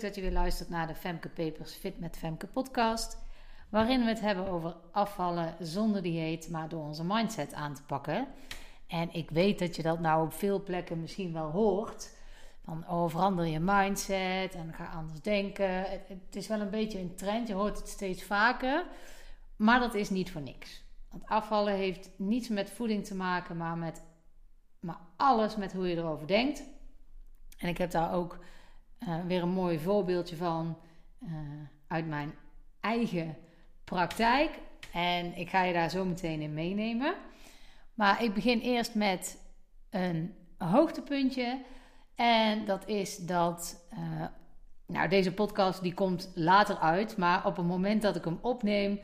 [0.00, 3.18] Dat je weer luistert naar de Femke Papers Fit met Femke podcast.
[3.68, 8.26] Waarin we het hebben over afvallen zonder dieet, maar door onze mindset aan te pakken.
[8.86, 12.10] En ik weet dat je dat nou op veel plekken misschien wel hoort.
[12.64, 15.78] Van oh, verander je mindset en ga anders denken.
[15.78, 18.84] Het, het is wel een beetje een trend, je hoort het steeds vaker.
[19.56, 20.82] Maar dat is niet voor niks.
[21.10, 24.02] Want afvallen heeft niets met voeding te maken, maar met
[24.80, 26.62] maar alles met hoe je erover denkt.
[27.58, 28.38] En ik heb daar ook
[29.08, 30.78] uh, weer een mooi voorbeeldje van
[31.22, 31.30] uh,
[31.88, 32.34] uit mijn
[32.80, 33.36] eigen
[33.84, 34.50] praktijk.
[34.92, 37.14] En ik ga je daar zo meteen in meenemen.
[37.94, 39.38] Maar ik begin eerst met
[39.90, 41.62] een hoogtepuntje.
[42.14, 43.86] En dat is dat.
[43.92, 44.24] Uh,
[44.86, 47.16] nou, deze podcast die komt later uit.
[47.16, 49.00] Maar op het moment dat ik hem opneem,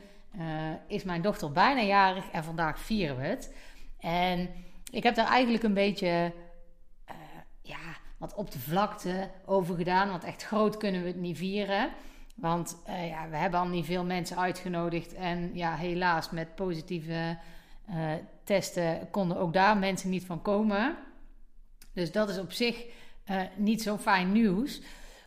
[0.87, 2.29] is mijn dochter bijna jarig.
[2.31, 3.55] En vandaag vieren we het.
[3.99, 4.49] En
[4.91, 6.33] ik heb daar eigenlijk een beetje
[7.61, 10.09] ja, wat op de vlakte over gedaan.
[10.09, 11.89] Want echt groot kunnen we het niet vieren.
[12.35, 15.13] Want uh, ja, we hebben al niet veel mensen uitgenodigd.
[15.13, 17.37] En ja, helaas met positieve
[17.89, 18.13] uh,
[18.43, 20.95] testen konden ook daar mensen niet van komen.
[21.93, 22.85] Dus dat is op zich
[23.25, 24.81] uh, niet zo fijn nieuws.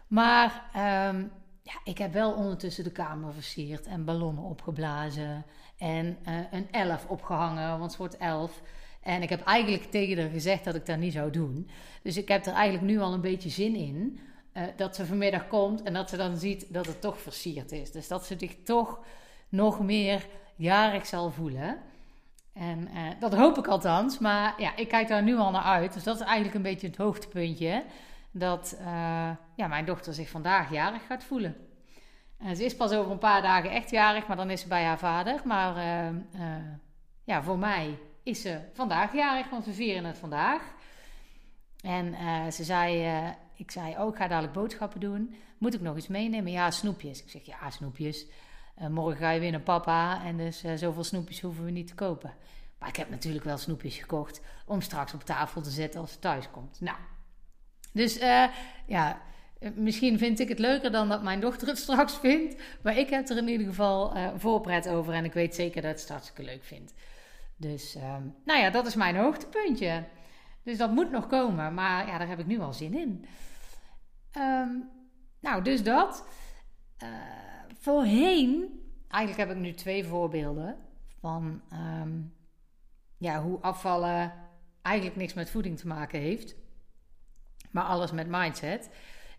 [0.06, 0.70] Maar
[1.08, 1.31] um,
[1.62, 5.45] ja, ik heb wel ondertussen de kamer versierd en ballonnen opgeblazen.
[5.79, 6.19] En
[6.51, 8.62] een elf opgehangen, want het wordt elf.
[9.05, 11.70] En ik heb eigenlijk tegen haar gezegd dat ik dat niet zou doen.
[12.02, 14.19] Dus ik heb er eigenlijk nu al een beetje zin in.
[14.55, 17.92] Uh, dat ze vanmiddag komt en dat ze dan ziet dat het toch versierd is.
[17.92, 18.98] Dus dat ze zich toch
[19.48, 21.78] nog meer jarig zal voelen.
[22.52, 24.19] En uh, dat hoop ik althans.
[24.19, 25.92] Maar ja, ik kijk daar nu al naar uit.
[25.92, 27.84] Dus dat is eigenlijk een beetje het hoogtepuntje.
[28.30, 28.86] Dat uh,
[29.55, 31.56] ja, mijn dochter zich vandaag jarig gaat voelen.
[32.39, 34.84] En ze is pas over een paar dagen echt jarig, maar dan is ze bij
[34.84, 35.41] haar vader.
[35.44, 35.74] Maar
[37.24, 40.62] ja, voor mij is ze vandaag jarig, want we vieren het vandaag.
[41.80, 45.35] En uh, ze zei, uh, ik zei, oh, ga dadelijk boodschappen doen.
[45.58, 46.52] Moet ik nog iets meenemen?
[46.52, 47.23] Ja, snoepjes.
[47.23, 48.27] Ik zeg, ja, snoepjes.
[48.83, 51.95] Uh, morgen ga je weer naar papa en dus zoveel snoepjes hoeven we niet te
[51.95, 52.35] kopen.
[52.79, 56.18] Maar ik heb natuurlijk wel snoepjes gekocht om straks op tafel te zetten als ze
[56.18, 56.80] thuis komt.
[56.80, 56.96] Nou,
[57.92, 58.18] dus
[58.86, 59.23] ja,
[59.74, 62.62] misschien vind ik het leuker dan dat mijn dochter het straks vindt.
[62.83, 66.08] Maar ik heb er in ieder geval voorpret over en ik weet zeker dat het
[66.08, 66.95] hartstikke leuk vindt.
[67.57, 70.05] Dus um, nou ja, dat is mijn hoogtepuntje.
[70.63, 73.25] Dus dat moet nog komen, maar ja, daar heb ik nu al zin in.
[74.39, 74.91] Um,
[75.41, 76.27] nou, dus dat.
[77.03, 77.09] Uh,
[77.79, 80.77] voorheen, eigenlijk heb ik nu twee voorbeelden
[81.20, 82.35] van um,
[83.19, 84.33] ja, hoe afvallen
[84.83, 86.57] eigenlijk niks met voeding te maken heeft,
[87.71, 88.91] maar alles met mindset.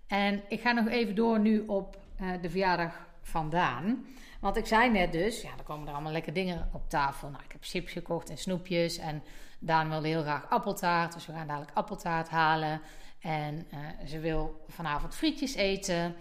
[0.08, 4.06] En ik ga nog even door nu op uh, de verjaardag vandaan.
[4.40, 7.30] Want ik zei net dus, ja, er komen er allemaal lekker dingen op tafel.
[7.30, 8.98] Nou, ik heb chips gekocht en snoepjes.
[8.98, 9.24] En
[9.60, 11.14] Daan wilde heel graag appeltaart.
[11.14, 12.82] Dus we gaan dadelijk appeltaart halen.
[13.20, 16.16] En uh, ze wil vanavond frietjes eten.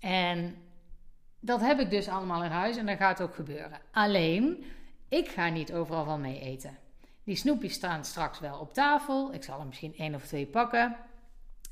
[0.00, 0.56] En
[1.40, 3.80] dat heb ik dus allemaal in huis en dat gaat ook gebeuren.
[3.90, 4.64] Alleen,
[5.08, 6.78] ik ga niet overal van mee eten.
[7.24, 9.34] Die snoepjes staan straks wel op tafel.
[9.34, 10.96] Ik zal er misschien één of twee pakken.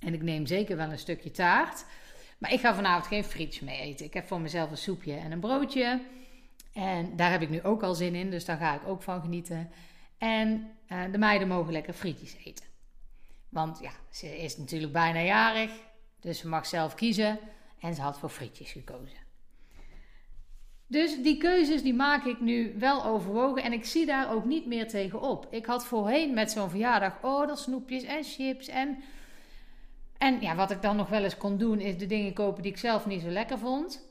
[0.01, 1.85] En ik neem zeker wel een stukje taart.
[2.41, 4.07] Maar ik ga vanavond geen frietjes mee eten.
[4.07, 6.01] Ik heb voor mezelf een soepje en een broodje.
[6.73, 9.21] En daar heb ik nu ook al zin in, dus daar ga ik ook van
[9.21, 9.71] genieten.
[10.19, 12.65] En uh, de meiden mogen lekker frietjes eten.
[13.49, 15.71] Want ja, ze is natuurlijk bijna jarig,
[16.21, 17.39] dus ze mag zelf kiezen.
[17.81, 19.19] En ze had voor frietjes gekozen.
[20.87, 24.67] Dus die keuzes die maak ik nu wel overwogen en ik zie daar ook niet
[24.67, 25.47] meer tegenop.
[25.51, 29.03] Ik had voorheen met zo'n verjaardag, oh dat snoepjes en chips en
[30.21, 32.73] en ja, wat ik dan nog wel eens kon doen, is de dingen kopen die
[32.73, 34.09] ik zelf niet zo lekker vond.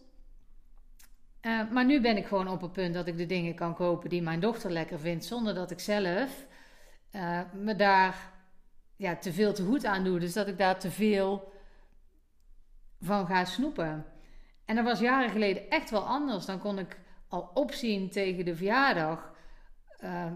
[1.42, 4.10] Uh, maar nu ben ik gewoon op het punt dat ik de dingen kan kopen
[4.10, 6.46] die mijn dochter lekker vindt, zonder dat ik zelf
[7.12, 8.32] uh, me daar
[8.96, 10.20] ja, te veel te goed aan doe.
[10.20, 11.54] Dus dat ik daar te veel
[13.02, 14.06] van ga snoepen.
[14.66, 16.46] En dat was jaren geleden echt wel anders.
[16.46, 19.32] Dan kon ik al opzien tegen de verjaardag.
[20.04, 20.32] Uh,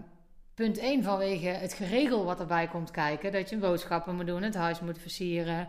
[0.54, 3.32] Punt 1 vanwege het geregel wat erbij komt kijken.
[3.32, 5.68] Dat je boodschappen moet doen, het huis moet versieren.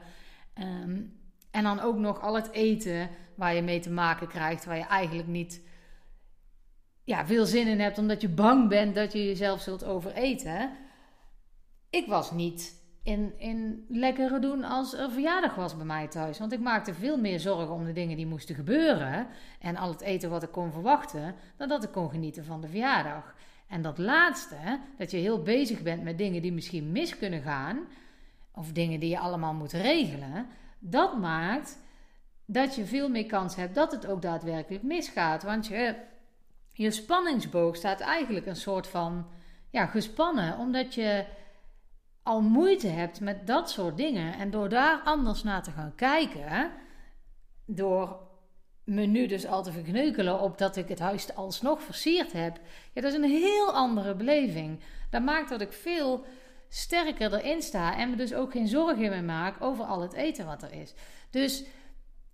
[0.59, 1.19] Um,
[1.51, 4.85] en dan ook nog al het eten waar je mee te maken krijgt, waar je
[4.85, 5.61] eigenlijk niet
[7.03, 10.71] ja, veel zin in hebt, omdat je bang bent dat je jezelf zult overeten.
[11.89, 16.39] Ik was niet in, in lekkere doen als er verjaardag was bij mij thuis.
[16.39, 19.27] Want ik maakte veel meer zorgen om de dingen die moesten gebeuren.
[19.59, 22.67] En al het eten wat ik kon verwachten, dan dat ik kon genieten van de
[22.67, 23.35] verjaardag.
[23.67, 27.79] En dat laatste, dat je heel bezig bent met dingen die misschien mis kunnen gaan,
[28.51, 30.47] of dingen die je allemaal moet regelen,
[30.79, 31.79] dat maakt
[32.45, 35.43] dat je veel meer kans hebt dat het ook daadwerkelijk misgaat.
[35.43, 35.95] Want je,
[36.73, 39.27] je spanningsboog staat eigenlijk een soort van
[39.69, 41.25] ja, gespannen, omdat je
[42.23, 46.71] al moeite hebt met dat soort dingen en door daar anders naar te gaan kijken,
[47.65, 48.24] door
[48.85, 52.59] me nu dus al te verkneukelen op dat ik het huis alsnog versierd heb,
[52.93, 54.79] ja, dat is een heel andere beleving.
[55.09, 56.25] Dat maakt dat ik veel
[56.69, 60.45] sterker erin sta en me dus ook geen zorgen meer maak over al het eten
[60.45, 60.93] wat er is.
[61.29, 61.63] Dus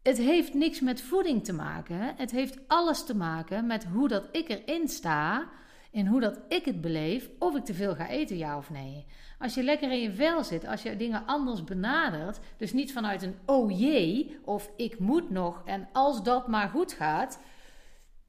[0.04, 2.16] het heeft niks met voeding te maken.
[2.18, 5.50] Het heeft alles te maken met hoe dat ik erin sta
[5.92, 9.06] en hoe dat ik het beleef, of ik te veel ga eten, ja of nee.
[9.40, 13.22] Als je lekker in je vel zit, als je dingen anders benadert, dus niet vanuit
[13.22, 17.40] een oh jee of ik moet nog en als dat maar goed gaat,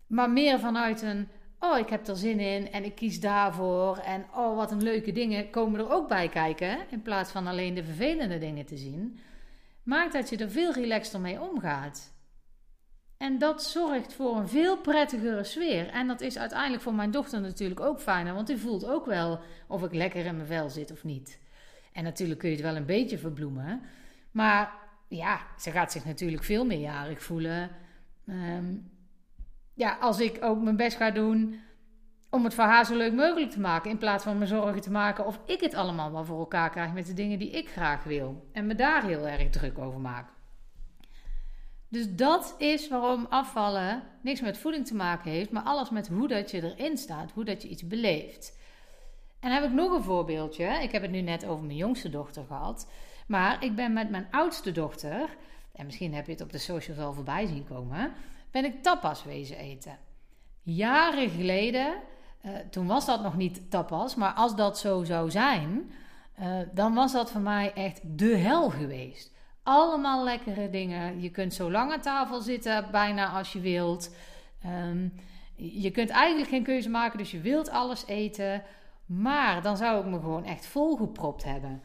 [0.06, 1.28] maar meer vanuit een
[1.58, 5.12] oh ik heb er zin in en ik kies daarvoor en oh wat een leuke
[5.12, 9.18] dingen komen er ook bij kijken, in plaats van alleen de vervelende dingen te zien,
[9.82, 12.12] maakt dat je er veel relaxter mee omgaat.
[13.22, 15.88] En dat zorgt voor een veel prettigere sfeer.
[15.88, 19.40] En dat is uiteindelijk voor mijn dochter natuurlijk ook fijner, want die voelt ook wel
[19.66, 21.40] of ik lekker in mijn vel zit of niet.
[21.92, 23.80] En natuurlijk kun je het wel een beetje verbloemen.
[24.30, 24.72] Maar
[25.08, 27.70] ja, ze gaat zich natuurlijk veel meer jarig voelen.
[28.26, 28.74] Ehm,
[29.74, 31.60] ja, als ik ook mijn best ga doen
[32.30, 33.90] om het voor haar zo leuk mogelijk te maken.
[33.90, 36.92] In plaats van me zorgen te maken of ik het allemaal wel voor elkaar krijg
[36.92, 38.48] met de dingen die ik graag wil.
[38.52, 40.31] En me daar heel erg druk over maak.
[41.92, 46.28] Dus dat is waarom afvallen niks met voeding te maken heeft, maar alles met hoe
[46.28, 48.58] dat je erin staat, hoe dat je iets beleeft.
[49.40, 50.64] En heb ik nog een voorbeeldje.
[50.64, 52.88] Ik heb het nu net over mijn jongste dochter gehad.
[53.26, 55.28] Maar ik ben met mijn oudste dochter,
[55.72, 58.12] en misschien heb je het op de socials al voorbij zien komen,
[58.50, 59.98] ben ik tapas wezen eten.
[60.62, 61.94] Jaren geleden,
[62.42, 65.92] uh, toen was dat nog niet tapas, maar als dat zo zou zijn,
[66.40, 69.32] uh, dan was dat voor mij echt de hel geweest.
[69.62, 71.20] Allemaal lekkere dingen.
[71.20, 74.14] Je kunt zo lang aan tafel zitten, bijna als je wilt.
[74.62, 75.08] Ehm,
[75.54, 78.62] je kunt eigenlijk geen keuze maken, dus je wilt alles eten.
[79.06, 81.82] Maar dan zou ik me gewoon echt volgepropt hebben.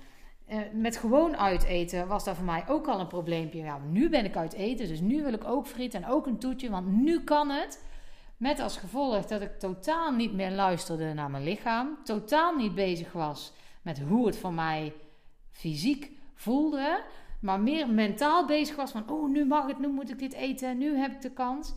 [0.50, 3.60] Uh, met gewoon uiteten was dat voor mij ook al een probleempje.
[3.60, 6.40] Ja, nu ben ik uit eten, dus nu wil ik ook friet en ook een
[6.40, 7.86] toetje, want nu kan het.
[8.38, 11.98] Met als gevolg dat ik totaal niet meer luisterde naar mijn lichaam.
[12.04, 14.94] Totaal niet bezig was met hoe het voor mij
[15.52, 17.04] fysiek voelde
[17.40, 20.78] maar meer mentaal bezig was van, oh, nu mag het, nu moet ik dit eten,
[20.78, 21.74] nu heb ik de kans.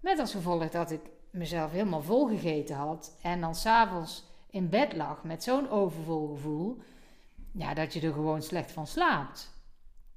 [0.00, 1.00] Met als gevolg dat ik
[1.30, 6.78] mezelf helemaal volgegeten had en dan s'avonds in bed lag met zo'n overvol gevoel,
[7.52, 9.54] ja, dat je er gewoon slecht van slaapt.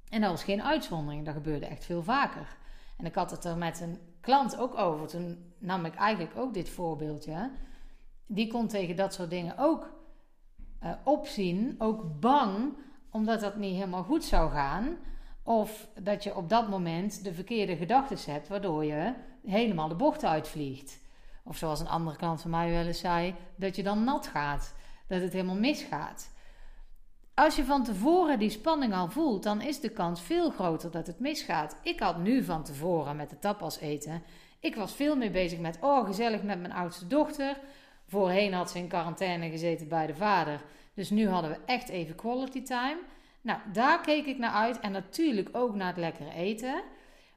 [0.08, 2.56] En dat was geen uitzondering, dat gebeurde echt veel vaker.
[2.96, 5.06] En ik had het er met een klant ook over.
[5.06, 7.50] Toen nam ik eigenlijk ook dit voorbeeldje.
[8.26, 9.92] Die kon tegen dat soort dingen ook
[10.82, 12.72] uh, opzien, ook bang
[13.10, 14.96] omdat dat niet helemaal goed zou gaan.
[15.42, 19.14] Of dat je op dat moment de verkeerde gedachten hebt, waardoor je
[19.46, 21.00] helemaal de bocht uitvliegt.
[21.44, 24.74] Of zoals een andere klant van mij wel eens zei, dat je dan nat gaat,
[25.06, 26.30] dat het helemaal misgaat.
[27.34, 31.06] Als je van tevoren die spanning al voelt, dan is de kans veel groter dat
[31.06, 31.76] het misgaat.
[31.82, 34.22] Ik had nu van tevoren met de tapas eten.
[34.60, 37.56] Ik was veel meer bezig met, oh gezellig met mijn oudste dochter.
[38.06, 40.62] Voorheen had ze in quarantaine gezeten bij de vader.
[41.00, 42.98] Dus nu hadden we echt even quality time.
[43.40, 46.82] Nou, daar keek ik naar uit en natuurlijk ook naar het lekkere eten.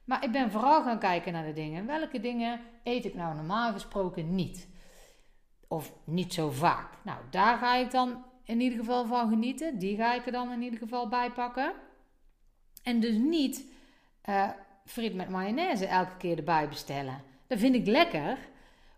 [0.04, 1.86] Maar ik ben vooral gaan kijken naar de dingen.
[1.86, 4.68] Welke dingen eet ik nou normaal gesproken niet?
[5.68, 6.90] Of niet zo vaak.
[7.04, 9.80] Nou, daar ga ik dan in ieder geval van genieten.
[9.80, 11.74] Die ga ik er dan in ieder geval bij pakken.
[12.84, 13.66] En dus niet
[14.30, 14.50] uh,
[14.86, 17.22] friet met mayonaise elke keer erbij bestellen.
[17.48, 18.38] Dat vind ik lekker.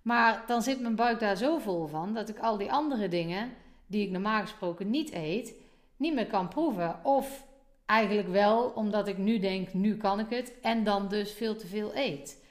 [0.02, 3.52] Maar dan zit mijn buik daar zo vol van dat ik al die andere dingen
[3.88, 5.54] die ik normaal gesproken niet eet,
[5.98, 7.00] niet meer kan proeven.
[7.04, 7.46] Of
[7.86, 11.68] eigenlijk wel, omdat ik nu denk, nu kan ik het, en dan dus veel te
[11.68, 12.44] veel eet.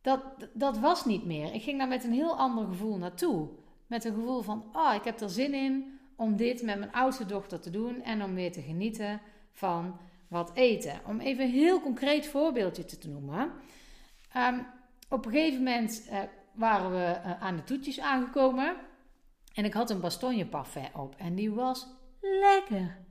[0.00, 0.22] Dat,
[0.52, 1.54] dat was niet meer.
[1.54, 3.48] Ik ging daar met een heel ander gevoel naartoe.
[3.86, 7.26] Met een gevoel van, oh, ik heb er zin in om dit met mijn oudste
[7.26, 9.20] dochter te doen en om weer te genieten
[9.52, 9.96] van
[10.28, 11.00] wat eten.
[11.06, 13.52] Om even een heel concreet voorbeeldje te noemen.
[14.32, 14.58] Ehm,
[15.08, 16.18] op een gegeven moment uh,
[16.52, 18.76] waren we uh, aan de toetjes aangekomen.
[19.54, 21.14] En ik had een bastogne parfait op.
[21.16, 21.88] En die was
[22.20, 23.04] lekker.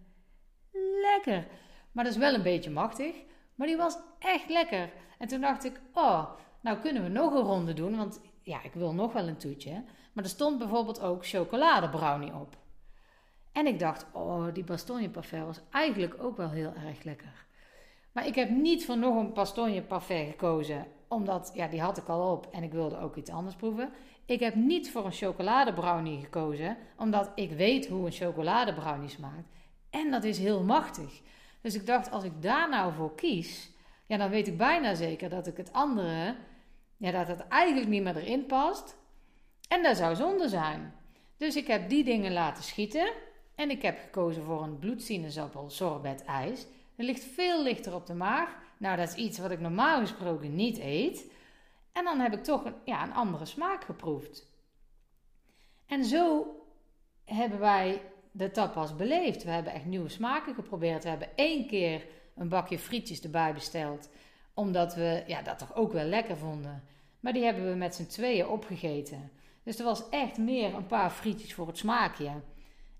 [1.02, 1.48] Lekker.
[1.92, 3.16] Maar dat is wel een beetje machtig.
[3.56, 4.92] Maar die was echt lekker.
[5.20, 6.30] En toen dacht ik, oh,
[6.62, 7.98] nou kunnen we nog een ronde doen.
[7.98, 9.84] Want ja, ik wil nog wel een toetje.
[10.14, 12.58] Maar er stond bijvoorbeeld ook chocoladebrownie op.
[13.52, 17.46] En ik dacht, oh, die bastogne parfait was eigenlijk ook wel heel erg lekker.
[18.12, 20.88] Maar ik heb niet voor nog een bastogne parfait gekozen.
[21.08, 22.48] Omdat, ja, die had ik al op.
[22.52, 23.94] En ik wilde ook iets anders proeven.
[24.26, 29.50] Ik heb niet voor een chocoladebrownie gekozen, omdat ik weet hoe een chocoladebrownie smaakt.
[29.90, 31.22] En dat is heel machtig.
[31.62, 33.72] Dus ik dacht, als ik daar nou voor kies,
[34.06, 36.36] ja, dan weet ik bijna zeker dat ik het andere,
[36.98, 38.96] ja, dat het eigenlijk niet meer erin past.
[39.68, 40.94] En dat zou zonde zijn.
[41.38, 43.12] Dus ik heb die dingen laten schieten.
[43.56, 46.66] En ik heb gekozen voor een bloedsinaasappel sorbet ijs.
[46.96, 48.56] Dat ligt veel lichter op de maag.
[48.78, 51.32] Nou, dat is iets wat ik normaal gesproken niet eet.
[51.94, 54.52] En dan heb ik toch een, ja, een andere smaak geproefd.
[55.86, 56.48] En zo
[57.26, 59.44] hebben wij de tapas beleefd.
[59.44, 61.04] We hebben echt nieuwe smaken geprobeerd.
[61.04, 64.10] We hebben één keer een bakje frietjes erbij besteld.
[64.54, 66.84] Omdat we ja, dat toch ook wel lekker vonden.
[67.20, 69.32] Maar die hebben we met z'n tweeën opgegeten.
[69.64, 72.32] Dus er was echt meer een paar frietjes voor het smaakje.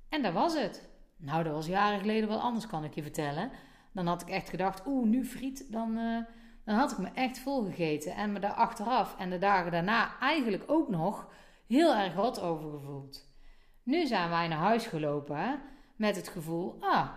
[0.10, 0.90] En dat was het.
[1.18, 3.52] Nou, dat was jaren geleden wel anders, kan ik je vertellen.
[3.92, 6.24] Dan had ik echt gedacht, oeh, nu friet, dan, uh,
[6.66, 8.16] dan had ik me echt vol gegeten.
[8.16, 11.28] En me daar achteraf en de dagen daarna eigenlijk ook nog
[11.68, 13.32] heel erg wat over gevoeld.
[13.84, 15.62] Nu zijn wij naar huis gelopen
[15.96, 17.10] met het gevoel, ah,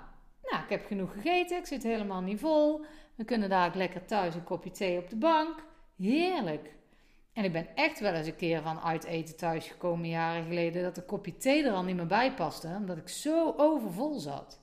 [0.42, 2.84] nou, ik heb genoeg gegeten, ik zit helemaal niet vol.
[3.14, 5.64] We kunnen daar lekker thuis een kopje thee op de bank.
[5.96, 6.74] Heerlijk.
[7.32, 10.82] En ik ben echt wel eens een keer van uit eten thuis gekomen jaren geleden
[10.82, 14.60] dat een kopje thee er al niet meer bij paste, omdat ik zo overvol zat.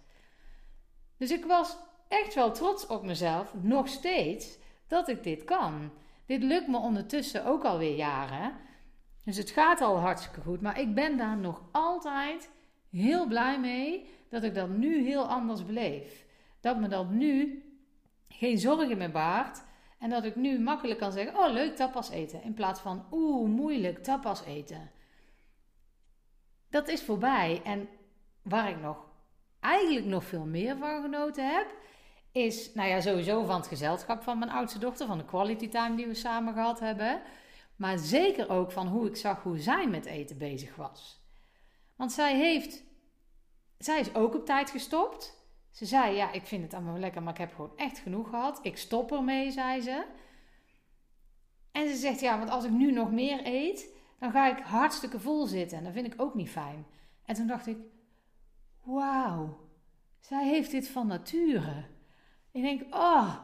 [1.18, 4.58] Dus ik was echt wel trots op mezelf, nog steeds,
[4.94, 5.92] dat ik dit kan.
[6.26, 8.54] Dit lukt me ondertussen ook alweer jaren.
[9.24, 12.52] Dus het gaat al hartstikke goed, maar ik ben daar nog altijd
[12.90, 16.26] heel blij mee dat ik dat nu heel anders beleef.
[16.60, 17.64] Dat me dat nu
[18.28, 19.64] geen zorgen meer baart
[20.00, 22.44] en dat ik nu makkelijk kan zeggen: Oh, leuk tapas eten.
[22.44, 24.92] In plaats van: Oeh, moeilijk tapas eten.
[26.70, 27.62] Dat is voorbij.
[27.64, 27.88] En
[28.42, 29.06] waar ik nog
[29.60, 31.76] eigenlijk nog veel meer van genoten heb,
[32.34, 35.96] is nou ja, sowieso van het gezelschap van mijn oudste dochter, van de quality time
[35.96, 37.22] die we samen gehad hebben.
[37.76, 41.22] Maar zeker ook van hoe ik zag hoe zij met eten bezig was.
[41.96, 42.84] Want zij heeft,
[43.78, 45.42] zij is ook op tijd gestopt.
[45.72, 48.60] Ze zei, ja, ik vind het allemaal lekker, maar ik heb gewoon echt genoeg gehad.
[48.62, 50.06] Ik stop ermee, zei ze.
[51.72, 53.88] En ze zegt, ja, want als ik nu nog meer eet,
[54.20, 55.78] dan ga ik hartstikke vol zitten.
[55.78, 56.86] En dat vind ik ook niet fijn.
[57.26, 57.78] En toen dacht ik,
[58.84, 59.70] wauw,
[60.20, 61.86] zij heeft dit van nature.
[62.54, 63.36] Ik denk, oh,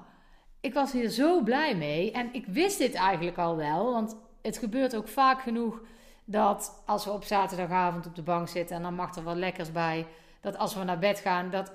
[0.60, 2.12] ik was hier zo blij mee.
[2.12, 5.82] En ik wist dit eigenlijk al wel, want het gebeurt ook vaak genoeg
[6.26, 9.72] dat als we op zaterdagavond op de bank zitten en dan mag er wat lekkers
[9.72, 10.08] bij,
[10.42, 11.74] dat als we naar bed gaan, dat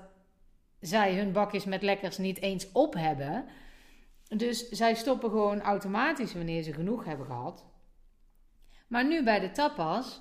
[0.81, 3.45] zij hun bakjes met lekkers niet eens op hebben.
[4.29, 7.65] Dus zij stoppen gewoon automatisch wanneer ze genoeg hebben gehad.
[8.87, 10.21] Maar nu bij de tapas,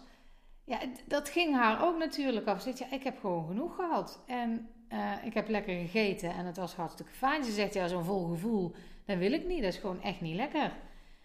[0.64, 2.62] ja, dat ging haar ook natuurlijk af.
[2.62, 4.24] Zegt, ja, ik heb gewoon genoeg gehad.
[4.28, 7.44] En uh, ik heb lekker gegeten en het was hartstikke fijn.
[7.44, 8.72] Ze zegt, ja, zo'n vol gevoel,
[9.06, 9.62] dat wil ik niet.
[9.62, 10.72] Dat is gewoon echt niet lekker.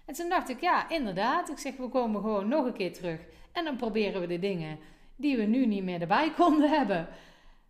[0.04, 1.50] En toen dacht ik, ja, inderdaad.
[1.50, 3.20] Ik zeg, we komen gewoon nog een keer terug.
[3.52, 4.78] En dan proberen we de dingen
[5.16, 7.08] die we nu niet meer erbij konden hebben.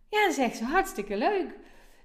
[0.09, 1.57] Ja, zegt ze, hartstikke leuk.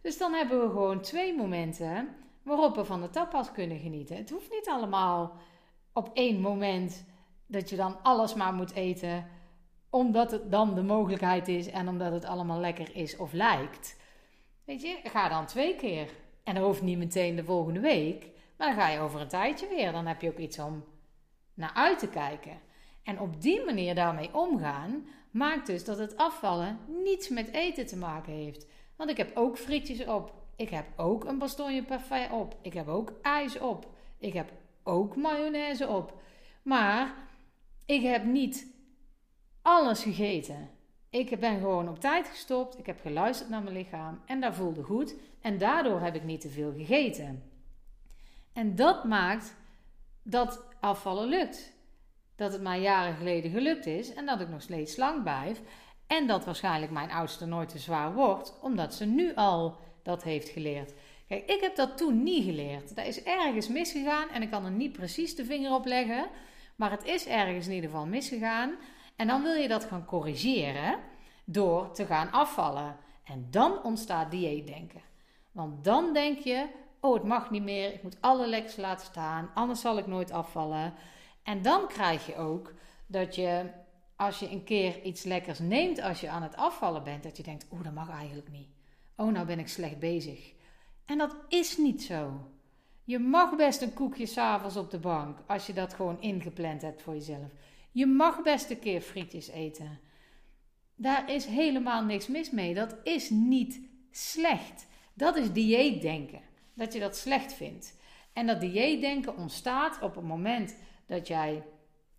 [0.03, 2.09] Dus dan hebben we gewoon twee momenten
[2.43, 4.17] waarop we van de tapas kunnen genieten.
[4.17, 5.37] Het hoeft niet allemaal
[5.93, 7.05] op één moment
[7.47, 9.27] dat je dan alles maar moet eten,
[9.95, 13.97] omdat het dan de mogelijkheid is en omdat het allemaal lekker is of lijkt.
[14.65, 16.09] Weet je, ga dan twee keer.
[16.45, 19.69] En dat hoeft niet meteen de volgende week, maar dan ga je over een tijdje
[19.69, 19.93] weer.
[19.93, 20.85] Dan heb je ook iets om
[21.55, 22.61] naar uit te kijken.
[23.03, 27.97] En op die manier daarmee omgaan, maakt dus dat het afvallen niets met eten te
[27.97, 28.67] maken heeft.
[28.97, 30.33] Want ik heb ook frietjes op.
[30.57, 32.57] Ik heb ook een bastogne parfait op.
[32.63, 33.87] Ik heb ook ijs op.
[34.19, 36.21] Ik heb ook mayonaise op.
[36.63, 37.15] Maar
[37.87, 38.74] ik heb niet
[39.65, 40.71] alles gegeten.
[41.11, 42.79] Ik ben gewoon op tijd gestopt.
[42.79, 45.15] Ik heb geluisterd naar mijn lichaam en dat voelde goed.
[45.41, 47.43] En daardoor heb ik niet te veel gegeten.
[48.53, 49.57] En dat maakt
[50.23, 51.73] dat afvallen lukt.
[52.37, 55.61] Dat het mij jaren geleden gelukt is en dat ik nog steeds slank blijf.
[56.07, 60.49] En dat waarschijnlijk mijn oudste nooit te zwaar wordt, omdat ze nu al dat heeft
[60.49, 60.93] geleerd.
[61.29, 62.97] Kijk, ik heb dat toen niet geleerd.
[62.97, 66.27] Dat is ergens misgegaan en ik kan er niet precies de vinger op leggen.
[66.77, 68.75] Maar het is ergens in ieder geval misgegaan.
[69.17, 70.99] En dan wil je dat gaan corrigeren
[71.45, 72.97] door te gaan afvallen.
[73.25, 75.03] En dan ontstaat dieetdenken.
[75.53, 76.69] Want dan denk je:
[77.01, 80.31] oh, het mag niet meer, ik moet alle lekkers laten staan, anders zal ik nooit
[80.31, 80.95] afvallen.
[81.43, 82.73] En dan krijg je ook
[83.07, 83.71] dat je
[84.17, 87.43] als je een keer iets lekkers neemt als je aan het afvallen bent, dat je
[87.43, 88.69] denkt: oeh, dat mag eigenlijk niet.
[89.17, 90.53] Oh, nou ben ik slecht bezig.
[91.05, 92.51] En dat is niet zo.
[93.05, 97.03] Je mag best een koekje s'avonds op de bank als je dat gewoon ingepland hebt
[97.03, 97.51] voor jezelf.
[97.95, 99.99] Je mag best een keer frietjes eten.
[100.95, 102.75] Daar is helemaal niks mis mee.
[102.75, 104.87] Dat is niet slecht.
[105.13, 106.41] Dat is dieetdenken.
[106.75, 107.99] Dat je dat slecht vindt.
[108.33, 111.63] En dat dieetdenken ontstaat op het moment dat jij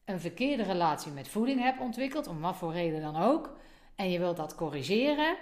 [0.06, 3.58] een verkeerde relatie met voeding hebt ontwikkeld, om wat voor reden dan ook,
[3.96, 5.38] en je wilt dat corrigeren,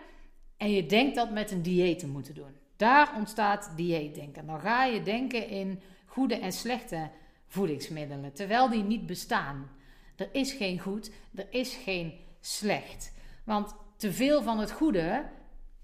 [0.58, 2.56] en je denkt dat met een dieet te moeten doen.
[2.75, 4.46] Daar ontstaat dieetdenken.
[4.46, 7.10] Dan ga je denken in goede en slechte
[7.48, 9.82] voedingsmiddelen, terwijl die niet bestaan.
[10.15, 13.13] Er is geen goed, er is geen slecht.
[13.46, 15.25] Want te veel van het goede,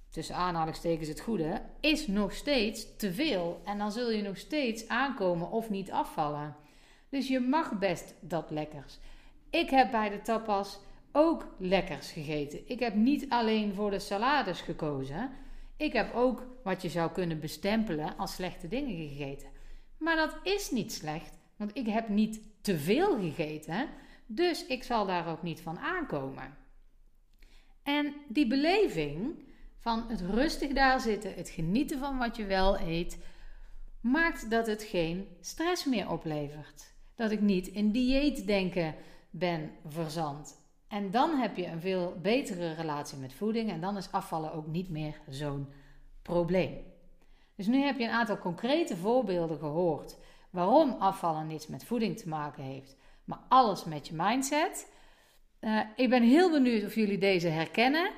[0.09, 3.61] tussen aanhalingstekens het goede, is nog steeds te veel.
[3.65, 6.55] En dan zul je nog steeds aankomen of niet afvallen.
[7.09, 8.97] Dus je mag best dat lekkers.
[9.49, 10.79] Ik heb bij de tapas
[11.11, 12.59] ook lekkers gegeten.
[12.65, 15.31] Ik heb niet alleen voor de salades gekozen.
[15.77, 19.47] Ik heb ook wat je zou kunnen bestempelen als slechte dingen gegeten.
[19.97, 23.89] Maar dat is niet slecht, want ik heb niet te veel gegeten.
[24.31, 26.57] Dus ik zal daar ook niet van aankomen.
[27.83, 29.43] En die beleving
[29.79, 33.17] van het rustig daar zitten, het genieten van wat je wel eet,
[34.01, 36.93] maakt dat het geen stress meer oplevert.
[37.15, 38.95] Dat ik niet in dieetdenken
[39.29, 40.61] ben verzand.
[40.87, 44.67] En dan heb je een veel betere relatie met voeding en dan is afvallen ook
[44.67, 45.67] niet meer zo'n
[46.21, 46.77] probleem.
[47.55, 50.17] Dus nu heb je een aantal concrete voorbeelden gehoord
[50.49, 52.97] waarom afvallen niets met voeding te maken heeft,
[53.29, 54.91] maar alles met je mindset.
[55.61, 58.11] Uh, ik ben heel benieuwd of jullie deze herkennen.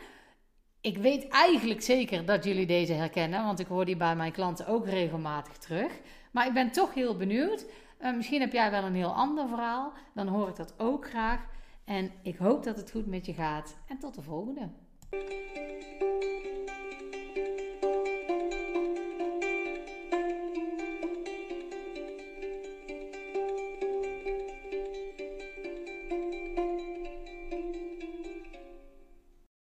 [0.82, 4.68] Ik weet eigenlijk zeker dat jullie deze herkennen, want ik hoor die bij mijn klanten
[4.68, 6.00] ook regelmatig terug.
[6.32, 7.65] Maar ik ben toch heel benieuwd.
[8.01, 9.94] Uh, misschien heb jij wel een heel ander verhaal.
[10.13, 11.46] Dan hoor ik dat ook graag.
[11.86, 13.77] En ik hoop dat het goed met je gaat.
[13.88, 14.70] En tot de volgende.